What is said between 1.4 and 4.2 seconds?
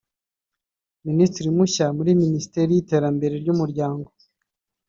mushya muri Minisiteri y’iterambere ry’Umuryango